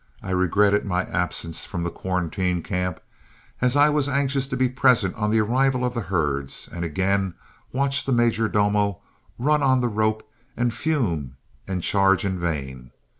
I 0.23 0.31
regretted 0.31 0.83
my 0.83 1.03
absence 1.03 1.63
from 1.63 1.83
the 1.83 1.91
quarantine 1.91 2.63
camp, 2.63 2.99
as 3.61 3.75
I 3.75 3.89
was 3.89 4.09
anxious 4.09 4.47
to 4.47 4.57
be 4.57 4.67
present 4.67 5.13
on 5.13 5.29
the 5.29 5.41
arrival 5.41 5.85
of 5.85 5.93
the 5.93 6.01
herds, 6.01 6.67
and 6.73 6.83
again 6.83 7.35
watch 7.71 8.03
the 8.05 8.11
"major 8.11 8.47
domo" 8.47 9.01
run 9.37 9.61
on 9.61 9.79
the 9.79 9.87
rope 9.89 10.27
and 10.57 10.73
fume 10.73 11.35
and 11.67 11.83
charge 11.83 12.25
in 12.25 12.39
vain. 12.39 12.89